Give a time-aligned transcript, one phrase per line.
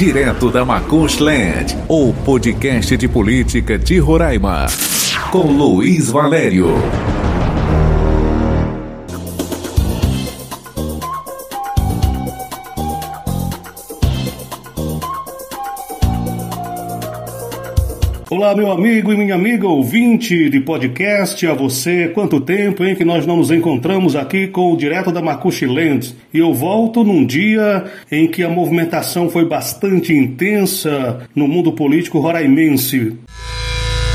[0.00, 0.64] Direto da
[1.18, 4.66] Land, o podcast de política de Roraima.
[5.30, 6.68] Com Luiz Valério.
[18.40, 23.04] Olá, meu amigo e minha amiga ouvinte de podcast, a você, quanto tempo em que
[23.04, 26.16] nós não nos encontramos aqui com o Direto da Macuxi Land.
[26.32, 32.18] E eu volto num dia em que a movimentação foi bastante intensa no mundo político
[32.18, 33.14] roraimense.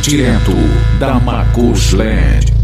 [0.00, 0.52] Direto
[0.98, 2.55] da Macuxi Land.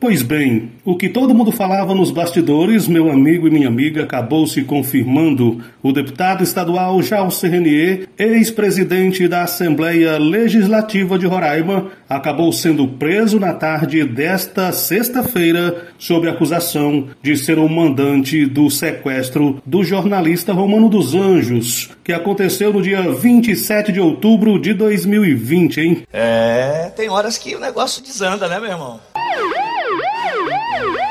[0.00, 4.46] Pois bem, o que todo mundo falava nos bastidores, meu amigo e minha amiga, acabou
[4.46, 5.60] se confirmando.
[5.82, 13.52] O deputado estadual Charles Renier, ex-presidente da Assembleia Legislativa de Roraima, acabou sendo preso na
[13.52, 21.12] tarde desta sexta-feira sob acusação de ser o mandante do sequestro do jornalista Romano dos
[21.12, 26.02] Anjos, que aconteceu no dia 27 de outubro de 2020, hein?
[26.12, 29.00] É, tem horas que o negócio desanda, né, meu irmão?
[30.80, 31.07] Woo!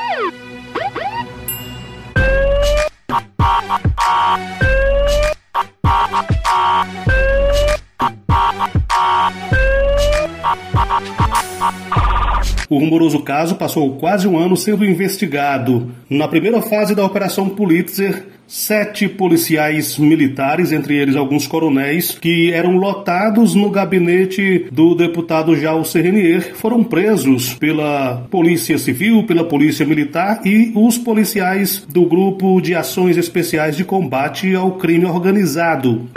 [12.78, 15.92] O rumoroso caso passou quase um ano sendo investigado.
[16.08, 22.78] Na primeira fase da Operação Pulitzer, sete policiais militares, entre eles alguns coronéis, que eram
[22.78, 30.42] lotados no gabinete do deputado Jair Serrenier, foram presos pela Polícia Civil, pela Polícia Militar
[30.46, 36.08] e os policiais do Grupo de Ações Especiais de Combate ao Crime Organizado.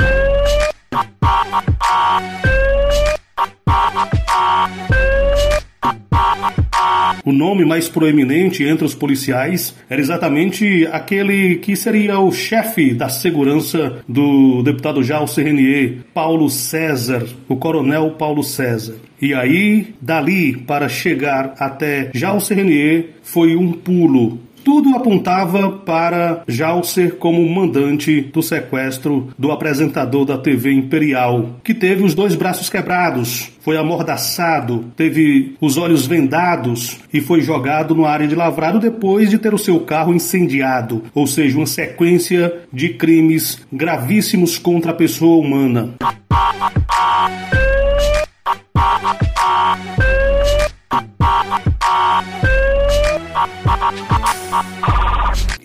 [7.31, 13.09] O nome mais proeminente entre os policiais era exatamente aquele que seria o chefe da
[13.09, 18.97] segurança do deputado Jair Serrenier, Paulo César, o coronel Paulo César.
[19.23, 27.17] E aí, dali para chegar até Jair Serrenier, foi um pulo tudo apontava para Jalcer
[27.17, 33.51] como mandante do sequestro do apresentador da TV Imperial, que teve os dois braços quebrados,
[33.61, 39.39] foi amordaçado, teve os olhos vendados e foi jogado no área de lavrado depois de
[39.39, 45.45] ter o seu carro incendiado, ou seja, uma sequência de crimes gravíssimos contra a pessoa
[45.45, 45.91] humana.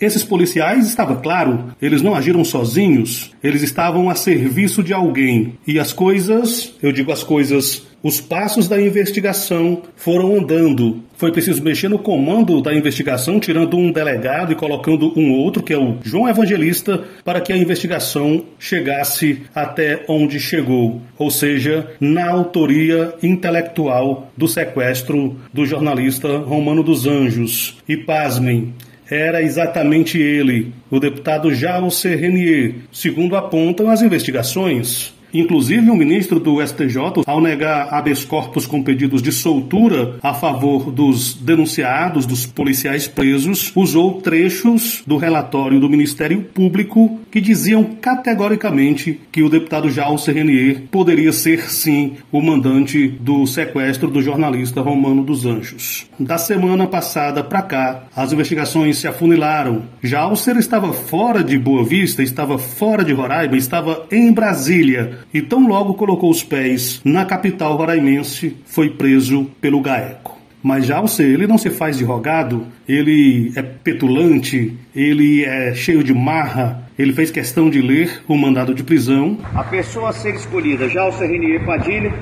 [0.00, 5.54] Esses policiais, estava claro, eles não agiram sozinhos, eles estavam a serviço de alguém.
[5.66, 11.02] E as coisas, eu digo as coisas, os passos da investigação foram andando.
[11.14, 15.72] Foi preciso mexer no comando da investigação, tirando um delegado e colocando um outro, que
[15.72, 22.30] é o João Evangelista, para que a investigação chegasse até onde chegou, ou seja, na
[22.30, 27.78] autoria intelectual do sequestro do jornalista Romano dos Anjos.
[27.88, 28.72] E pasmem,
[29.10, 35.14] era exatamente ele, o deputado Jalcer Renier, segundo apontam as investigações.
[35.32, 40.90] Inclusive, o ministro do STJ, ao negar habeas corpus com pedidos de soltura a favor
[40.90, 49.20] dos denunciados, dos policiais presos, usou trechos do relatório do Ministério Público que diziam categoricamente
[49.30, 55.22] que o deputado Jalcer Renier poderia ser, sim, o mandante do sequestro do jornalista Romano
[55.22, 56.06] dos Anjos.
[56.18, 59.82] Da semana passada para cá, as investigações se afunilaram.
[60.02, 65.68] Jalcer estava fora de Boa Vista, estava fora de Roraima, estava em Brasília e tão
[65.68, 70.35] logo colocou os pés na capital roraimense, foi preso pelo GAECO.
[70.66, 76.02] Mas já você, ele não se faz de rogado, ele é petulante, ele é cheio
[76.02, 79.38] de marra, ele fez questão de ler o mandado de prisão.
[79.54, 82.12] A pessoa a ser escolhida, já o Renier Padilha,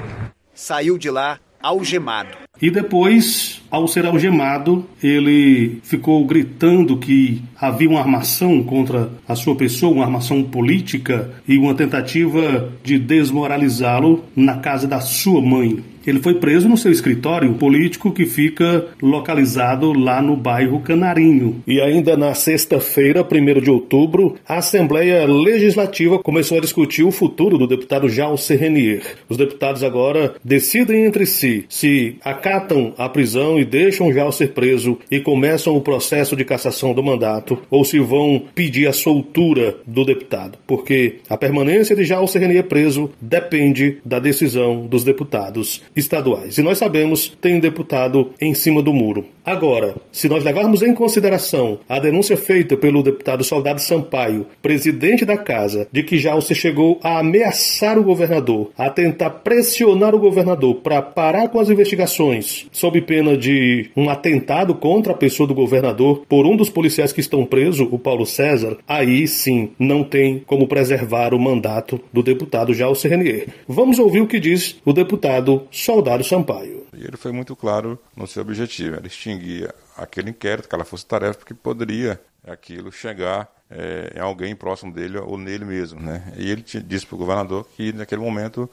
[0.52, 2.36] saiu de lá algemado.
[2.60, 9.54] E depois, ao ser algemado, ele ficou gritando que havia uma armação contra a sua
[9.54, 15.82] pessoa, uma armação política e uma tentativa de desmoralizá-lo na casa da sua mãe.
[16.06, 21.62] Ele foi preso no seu escritório político que fica localizado lá no bairro Canarinho.
[21.66, 27.56] E ainda na sexta-feira, 1 de outubro, a Assembleia Legislativa começou a discutir o futuro
[27.56, 29.02] do deputado Jal Serrenier.
[29.28, 34.98] Os deputados agora decidem entre si se acatam a prisão e deixam Jal ser preso
[35.10, 39.76] e começam o processo de cassação do mandato julgamento ou se vão pedir a soltura
[39.86, 46.58] do deputado, porque a permanência de Jalcer Renier preso depende da decisão dos deputados estaduais.
[46.58, 49.24] E nós sabemos tem um deputado em cima do muro.
[49.44, 55.36] Agora, se nós levarmos em consideração a denúncia feita pelo deputado Soldado Sampaio, presidente da
[55.36, 61.02] casa, de que Jalcer chegou a ameaçar o governador, a tentar pressionar o governador para
[61.02, 66.46] parar com as investigações, sob pena de um atentado contra a pessoa do governador por
[66.46, 71.32] um dos policiais que estão presos, o Paulo César, aí sim não tem como preservar
[71.32, 73.48] o mandato do deputado Jalcer Renier.
[73.66, 76.84] Vamos ouvir o que diz o deputado Soldado Sampaio.
[76.92, 81.54] E ele foi muito claro no seu objetivo, era extinguir aquele inquérito, aquela força-tarefa, porque
[81.54, 86.00] poderia aquilo chegar é, em alguém próximo dele ou nele mesmo.
[86.00, 86.32] Né?
[86.36, 88.70] E ele disse para o governador que naquele momento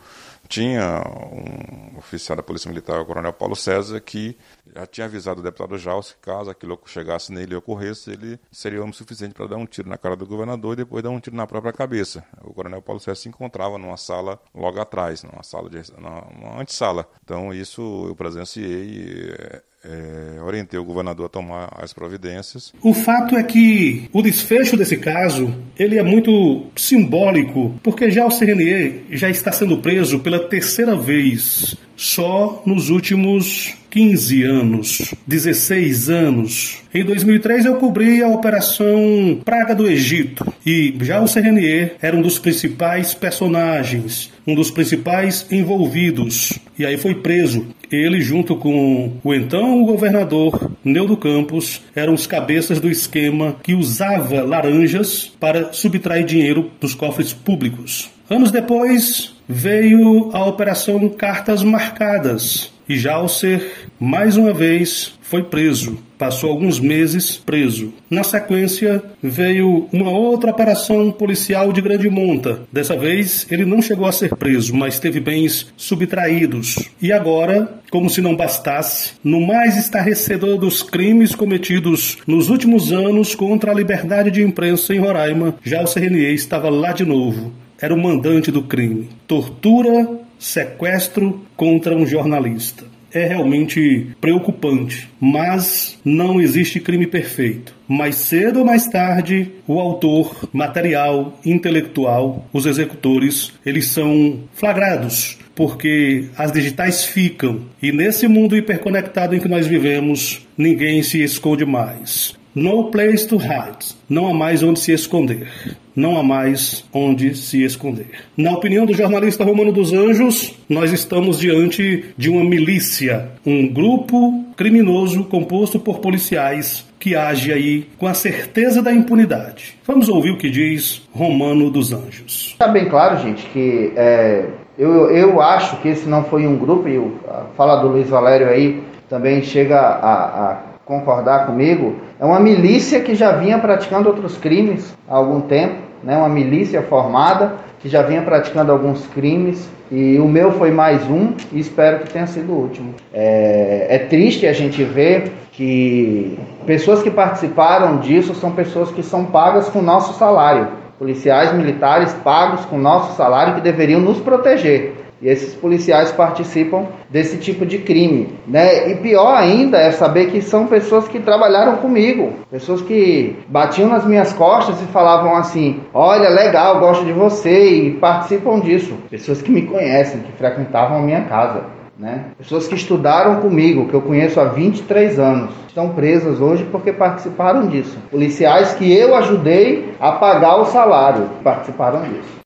[0.47, 1.01] tinha
[1.31, 4.37] um oficial da Polícia Militar, o Coronel Paulo César, que
[4.75, 8.81] já tinha avisado o deputado Jalce que caso aquilo chegasse nele e ocorresse, ele seria
[8.81, 11.35] homem suficiente para dar um tiro na cara do governador e depois dar um tiro
[11.35, 12.23] na própria cabeça.
[12.43, 17.09] O Coronel Paulo César se encontrava numa sala logo atrás, numa sala de numa antessala.
[17.23, 22.73] Então isso eu presenciei é, orientei o governador a tomar as providências.
[22.81, 28.31] O fato é que o desfecho desse caso ele é muito simbólico, porque já o
[28.31, 36.77] Serrenier já está sendo preso pela terceira vez só nos últimos 15 anos, 16 anos.
[36.93, 42.21] Em 2003 eu cobri a Operação Praga do Egito e já o Serrenier era um
[42.21, 46.57] dos principais personagens, um dos principais envolvidos.
[46.79, 47.67] E aí foi preso.
[47.91, 54.41] Ele, junto com o então governador Neudo Campos, eram os cabeças do esquema que usava
[54.43, 58.09] laranjas para subtrair dinheiro dos cofres públicos.
[58.29, 65.97] Anos depois, veio a Operação Cartas Marcadas e Jalcer, mais uma vez, foi preso.
[66.21, 67.91] Passou alguns meses preso.
[68.07, 72.61] Na sequência, veio uma outra operação policial de grande monta.
[72.71, 76.75] Dessa vez, ele não chegou a ser preso, mas teve bens subtraídos.
[77.01, 83.33] E agora, como se não bastasse, no mais estarrecedor dos crimes cometidos nos últimos anos
[83.33, 87.51] contra a liberdade de imprensa em Roraima, Jalcer Renier estava lá de novo
[87.81, 89.09] era o mandante do crime.
[89.25, 90.07] Tortura,
[90.37, 92.90] sequestro contra um jornalista.
[93.13, 97.75] É realmente preocupante, mas não existe crime perfeito.
[97.87, 106.29] Mais cedo ou mais tarde, o autor, material, intelectual, os executores, eles são flagrados, porque
[106.37, 107.61] as digitais ficam.
[107.81, 112.33] E nesse mundo hiperconectado em que nós vivemos, ninguém se esconde mais.
[112.53, 113.95] No place to hide.
[114.09, 115.47] Não há mais onde se esconder.
[115.95, 118.07] Não há mais onde se esconder.
[118.37, 124.45] Na opinião do jornalista Romano dos Anjos, nós estamos diante de uma milícia, um grupo
[124.55, 129.75] criminoso composto por policiais que age aí com a certeza da impunidade.
[129.85, 132.51] Vamos ouvir o que diz Romano dos Anjos.
[132.51, 134.45] Está bem claro, gente, que é,
[134.77, 136.97] eu, eu acho que esse não foi um grupo, e
[137.27, 142.99] a fala do Luiz Valério aí também chega a, a concordar comigo, é uma milícia
[142.99, 146.17] que já vinha praticando outros crimes há algum tempo, né?
[146.17, 151.33] uma milícia formada que já vinha praticando alguns crimes e o meu foi mais um
[151.51, 152.93] e espero que tenha sido o último.
[153.13, 159.25] É, é triste a gente ver que pessoas que participaram disso são pessoas que são
[159.25, 160.67] pagas com nosso salário.
[160.97, 165.00] Policiais militares pagos com nosso salário que deveriam nos proteger.
[165.21, 168.89] E esses policiais participam desse tipo de crime, né?
[168.89, 174.05] E pior ainda é saber que são pessoas que trabalharam comigo, pessoas que batiam nas
[174.05, 178.95] minhas costas e falavam assim: "Olha, legal, gosto de você" e participam disso.
[179.09, 181.65] Pessoas que me conhecem, que frequentavam a minha casa.
[181.99, 182.25] Né?
[182.35, 187.67] Pessoas que estudaram comigo, que eu conheço há 23 anos, estão presas hoje porque participaram
[187.67, 187.95] disso.
[188.09, 192.40] Policiais que eu ajudei a pagar o salário, participaram disso.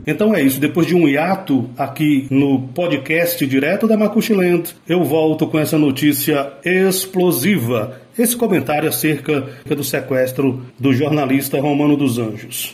[0.05, 5.47] Então é isso, depois de um hiato aqui no podcast direto da Macuxiland, eu volto
[5.47, 12.73] com essa notícia explosiva, esse comentário acerca do sequestro do jornalista Romano dos Anjos.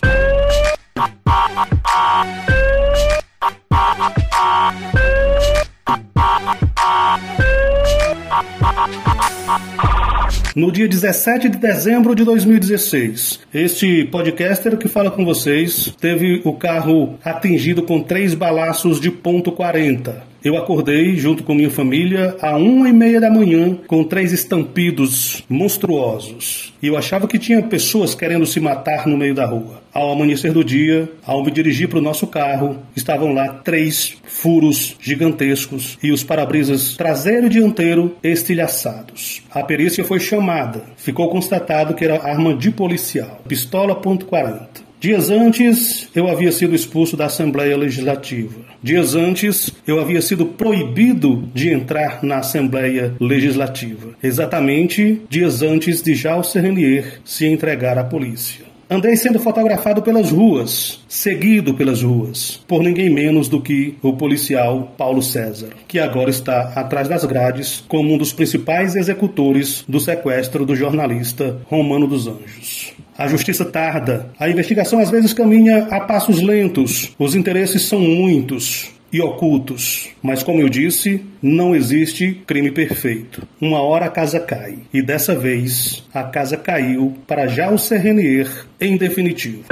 [10.55, 13.41] No dia 17 de dezembro de 2016.
[13.53, 19.51] Este podcaster que fala com vocês teve o carro atingido com três balaços de ponto
[19.51, 20.13] .40.
[20.41, 25.43] Eu acordei junto com minha família a uma e meia da manhã com três estampidos
[25.50, 26.74] monstruosos.
[26.81, 29.84] E eu achava que tinha pessoas querendo se matar no meio da rua.
[29.95, 34.97] Ao amanhecer do dia, ao me dirigir para o nosso carro, estavam lá três furos
[34.99, 39.41] gigantescos e os para-brisas traseiro e dianteiro estilhaçados.
[39.49, 40.83] A perícia foi chamada.
[40.97, 44.67] Ficou constatado que era arma de policial, pistola .40.
[44.99, 48.59] Dias antes, eu havia sido expulso da Assembleia Legislativa.
[48.83, 54.09] Dias antes, eu havia sido proibido de entrar na Assembleia Legislativa.
[54.21, 58.75] Exatamente dias antes de Jalcer Renier se entregar à polícia.
[58.87, 64.93] Andei sendo fotografado pelas ruas, seguido pelas ruas, por ninguém menos do que o policial
[64.95, 70.67] Paulo César, que agora está atrás das grades como um dos principais executores do sequestro
[70.67, 72.93] do jornalista Romano dos Anjos.
[73.17, 74.29] A justiça tarda.
[74.37, 77.11] A investigação às vezes caminha a passos lentos.
[77.17, 80.09] Os interesses são muitos e ocultos.
[80.21, 83.47] Mas, como eu disse, não existe crime perfeito.
[83.59, 84.79] Uma hora a casa cai.
[84.93, 89.63] E dessa vez, a casa caiu para já o Renier em definitivo.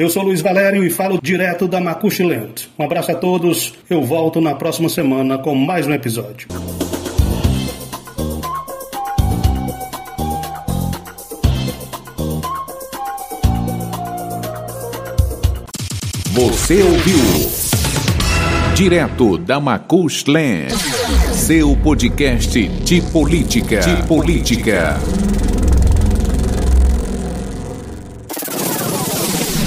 [0.00, 2.70] Eu sou Luiz Valério e falo direto da Macuxilente.
[2.78, 3.74] Um abraço a todos.
[3.88, 6.48] Eu volto na próxima semana com mais um episódio.
[16.40, 17.50] Você ouviu
[18.74, 20.72] direto da Macuxland,
[21.34, 23.80] seu podcast de política.
[23.80, 24.98] De política.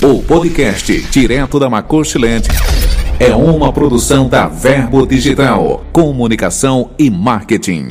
[0.01, 2.49] O podcast Direto da Macochilente
[3.19, 7.89] é uma produção da Verbo Digital, Comunicação e Marketing.